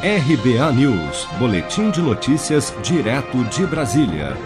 RBA 0.00 0.72
News, 0.74 1.26
Boletim 1.40 1.90
de 1.90 2.00
Notícias, 2.00 2.72
direto 2.84 3.42
de 3.46 3.66
Brasília. 3.66 4.36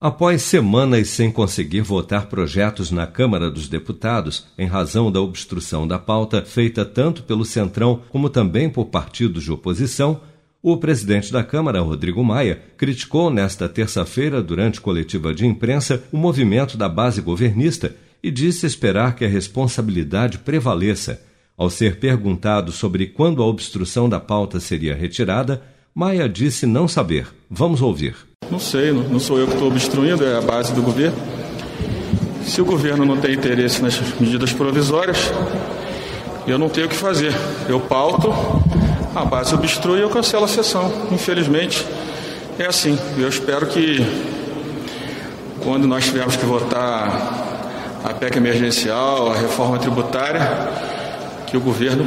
Após 0.00 0.42
semanas 0.42 1.08
sem 1.08 1.28
conseguir 1.28 1.80
votar 1.80 2.26
projetos 2.26 2.92
na 2.92 3.04
Câmara 3.04 3.50
dos 3.50 3.68
Deputados, 3.68 4.46
em 4.56 4.64
razão 4.68 5.10
da 5.10 5.20
obstrução 5.20 5.88
da 5.88 5.98
pauta 5.98 6.44
feita 6.44 6.84
tanto 6.84 7.24
pelo 7.24 7.44
Centrão 7.44 8.00
como 8.10 8.30
também 8.30 8.70
por 8.70 8.84
partidos 8.84 9.42
de 9.42 9.50
oposição, 9.50 10.20
o 10.62 10.76
presidente 10.76 11.32
da 11.32 11.42
Câmara, 11.42 11.80
Rodrigo 11.80 12.22
Maia, 12.22 12.62
criticou 12.76 13.28
nesta 13.28 13.68
terça-feira, 13.68 14.40
durante 14.40 14.80
coletiva 14.80 15.34
de 15.34 15.44
imprensa, 15.44 16.04
o 16.12 16.16
movimento 16.16 16.76
da 16.76 16.88
base 16.88 17.20
governista 17.20 17.96
e 18.22 18.30
disse 18.30 18.64
esperar 18.64 19.16
que 19.16 19.24
a 19.24 19.28
responsabilidade 19.28 20.38
prevaleça 20.38 21.20
ao 21.56 21.70
ser 21.70 21.98
perguntado 21.98 22.70
sobre 22.72 23.06
quando 23.06 23.42
a 23.42 23.46
obstrução 23.46 24.08
da 24.08 24.20
pauta 24.20 24.60
seria 24.60 24.94
retirada, 24.94 25.62
Maia 25.94 26.28
disse 26.28 26.66
não 26.66 26.86
saber. 26.86 27.26
Vamos 27.50 27.80
ouvir. 27.80 28.14
Não 28.50 28.58
sei, 28.58 28.92
não 28.92 29.18
sou 29.18 29.38
eu 29.38 29.46
que 29.46 29.54
estou 29.54 29.68
obstruindo, 29.68 30.24
é 30.24 30.36
a 30.36 30.42
base 30.42 30.74
do 30.74 30.82
governo. 30.82 31.16
Se 32.44 32.60
o 32.60 32.64
governo 32.64 33.04
não 33.04 33.16
tem 33.16 33.34
interesse 33.34 33.82
nas 33.82 33.98
medidas 34.20 34.52
provisórias, 34.52 35.32
eu 36.46 36.58
não 36.58 36.68
tenho 36.68 36.86
o 36.86 36.90
que 36.90 36.96
fazer. 36.96 37.32
Eu 37.68 37.80
pauto, 37.80 38.32
a 39.14 39.24
base 39.24 39.54
obstrui 39.54 39.98
e 39.98 40.02
eu 40.02 40.10
cancelo 40.10 40.44
a 40.44 40.48
sessão. 40.48 41.08
Infelizmente, 41.10 41.84
é 42.58 42.66
assim. 42.66 42.98
Eu 43.18 43.28
espero 43.28 43.66
que 43.66 43.98
quando 45.62 45.86
nós 45.86 46.04
tivermos 46.04 46.36
que 46.36 46.44
votar 46.44 48.00
a 48.04 48.14
PEC 48.14 48.36
emergencial, 48.36 49.32
a 49.32 49.36
reforma 49.36 49.78
tributária, 49.78 50.40
que 51.46 51.56
o 51.56 51.60
governo 51.60 52.04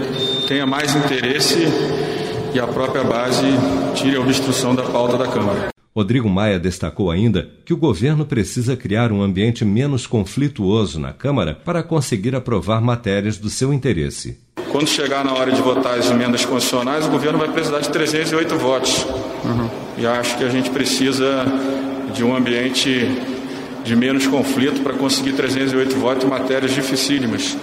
tenha 0.47 0.65
mais 0.65 0.95
interesse 0.95 1.59
e 2.53 2.59
a 2.59 2.67
própria 2.67 3.03
base 3.03 3.45
tire 3.95 4.15
a 4.17 4.19
obstrução 4.19 4.75
da 4.75 4.83
pauta 4.83 5.17
da 5.17 5.27
Câmara. 5.27 5.69
Rodrigo 5.95 6.29
Maia 6.29 6.59
destacou 6.59 7.09
ainda 7.09 7.49
que 7.65 7.73
o 7.73 7.77
governo 7.77 8.25
precisa 8.25 8.77
criar 8.77 9.11
um 9.11 9.21
ambiente 9.21 9.65
menos 9.65 10.05
conflituoso 10.05 10.99
na 10.99 11.11
Câmara 11.11 11.53
para 11.53 11.83
conseguir 11.83 12.35
aprovar 12.35 12.79
matérias 12.79 13.37
do 13.37 13.49
seu 13.49 13.73
interesse. 13.73 14.37
Quando 14.71 14.87
chegar 14.87 15.25
na 15.25 15.33
hora 15.33 15.51
de 15.51 15.61
votar 15.61 15.97
as 15.97 16.09
emendas 16.09 16.45
constitucionais, 16.45 17.05
o 17.07 17.09
governo 17.09 17.39
vai 17.39 17.51
precisar 17.51 17.79
de 17.79 17.89
308 17.89 18.55
votos. 18.57 19.03
Uhum. 19.43 19.69
E 19.97 20.05
acho 20.05 20.37
que 20.37 20.43
a 20.43 20.49
gente 20.49 20.69
precisa 20.69 21.45
de 22.13 22.23
um 22.23 22.35
ambiente 22.35 23.09
de 23.83 23.95
menos 23.95 24.27
conflito 24.27 24.81
para 24.81 24.93
conseguir 24.93 25.33
308 25.33 25.95
votos 25.95 26.23
em 26.23 26.27
matérias 26.27 26.71
dificílimas 26.71 27.57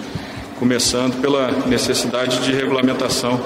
começando 0.59 1.21
pela 1.21 1.51
necessidade 1.67 2.43
de 2.43 2.51
regulamentação 2.51 3.39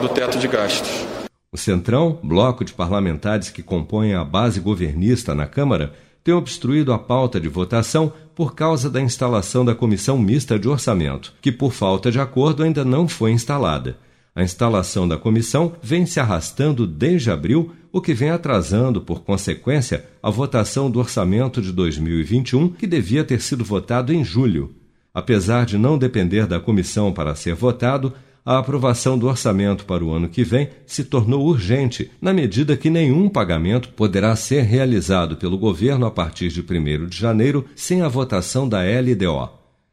do 0.00 0.08
teto 0.08 0.38
de 0.38 0.46
gastos. 0.46 1.06
O 1.52 1.56
Centrão, 1.56 2.18
bloco 2.22 2.64
de 2.64 2.72
parlamentares 2.72 3.50
que 3.50 3.62
compõem 3.62 4.14
a 4.14 4.24
base 4.24 4.60
governista 4.60 5.34
na 5.34 5.46
Câmara, 5.46 5.92
tem 6.22 6.34
obstruído 6.34 6.92
a 6.92 6.98
pauta 6.98 7.40
de 7.40 7.48
votação 7.48 8.12
por 8.34 8.54
causa 8.54 8.88
da 8.88 9.00
instalação 9.00 9.64
da 9.64 9.74
Comissão 9.74 10.18
Mista 10.18 10.58
de 10.58 10.68
Orçamento, 10.68 11.32
que, 11.40 11.50
por 11.50 11.72
falta 11.72 12.10
de 12.10 12.20
acordo, 12.20 12.62
ainda 12.62 12.84
não 12.84 13.08
foi 13.08 13.32
instalada. 13.32 13.96
A 14.34 14.42
instalação 14.42 15.08
da 15.08 15.18
comissão 15.18 15.72
vem 15.82 16.06
se 16.06 16.20
arrastando 16.20 16.86
desde 16.86 17.30
abril, 17.30 17.72
o 17.92 18.00
que 18.00 18.14
vem 18.14 18.30
atrasando, 18.30 19.00
por 19.00 19.22
consequência, 19.22 20.04
a 20.22 20.30
votação 20.30 20.90
do 20.90 21.00
orçamento 21.00 21.60
de 21.60 21.72
2021, 21.72 22.68
que 22.68 22.86
devia 22.86 23.24
ter 23.24 23.40
sido 23.40 23.64
votado 23.64 24.12
em 24.12 24.22
julho. 24.22 24.72
Apesar 25.12 25.66
de 25.66 25.76
não 25.76 25.98
depender 25.98 26.46
da 26.46 26.60
comissão 26.60 27.12
para 27.12 27.34
ser 27.34 27.54
votado, 27.54 28.12
a 28.44 28.58
aprovação 28.58 29.18
do 29.18 29.26
orçamento 29.26 29.84
para 29.84 30.04
o 30.04 30.12
ano 30.12 30.28
que 30.28 30.42
vem 30.42 30.70
se 30.86 31.04
tornou 31.04 31.46
urgente, 31.46 32.10
na 32.20 32.32
medida 32.32 32.76
que 32.76 32.88
nenhum 32.88 33.28
pagamento 33.28 33.90
poderá 33.90 34.34
ser 34.34 34.62
realizado 34.62 35.36
pelo 35.36 35.58
governo 35.58 36.06
a 36.06 36.10
partir 36.10 36.48
de 36.48 36.60
1 36.60 37.06
de 37.06 37.16
janeiro 37.16 37.66
sem 37.76 38.02
a 38.02 38.08
votação 38.08 38.68
da 38.68 38.80
LDO. 38.80 39.50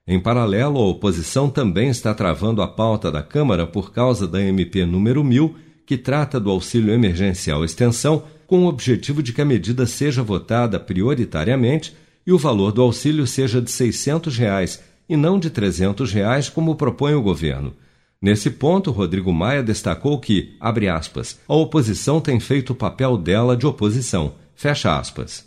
Em 0.07 0.19
paralelo, 0.19 0.77
a 0.77 0.85
oposição 0.87 1.49
também 1.49 1.89
está 1.89 2.13
travando 2.13 2.61
a 2.61 2.67
pauta 2.67 3.11
da 3.11 3.21
Câmara 3.21 3.67
por 3.67 3.91
causa 3.91 4.25
da 4.25 4.41
MP 4.41 4.85
número 4.85 5.23
1000, 5.23 5.55
que 5.85 5.97
trata 5.97 6.39
do 6.39 6.49
auxílio 6.49 6.93
emergencial 6.93 7.65
extensão, 7.65 8.23
com 8.45 8.63
o 8.63 8.67
objetivo 8.67 9.21
de 9.21 9.33
que 9.33 9.41
a 9.41 9.45
medida 9.45 9.85
seja 9.85 10.23
votada 10.23 10.79
prioritariamente 10.79 11.93
e 12.25 12.31
o 12.31 12.37
valor 12.37 12.71
do 12.71 12.81
auxílio 12.81 13.27
seja 13.27 13.61
de 13.61 13.69
600 13.69 14.37
reais, 14.37 14.81
e 15.07 15.15
não 15.15 15.39
de 15.39 15.49
300 15.49 16.11
reais 16.11 16.49
como 16.49 16.75
propõe 16.75 17.13
o 17.13 17.21
governo. 17.21 17.73
Nesse 18.21 18.49
ponto, 18.49 18.91
Rodrigo 18.91 19.31
Maia 19.31 19.63
destacou 19.63 20.19
que, 20.19 20.55
abre 20.59 20.89
aspas, 20.89 21.39
a 21.47 21.55
oposição 21.55 22.19
tem 22.19 22.39
feito 22.39 22.73
o 22.73 22.75
papel 22.75 23.15
dela 23.17 23.55
de 23.55 23.65
oposição, 23.65 24.33
fecha 24.55 24.97
aspas. 24.97 25.46